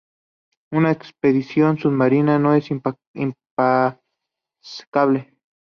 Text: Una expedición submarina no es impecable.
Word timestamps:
Una 0.73 0.89
expedición 0.93 1.77
submarina 1.77 2.39
no 2.39 2.55
es 2.55 2.71
impecable. 2.71 3.37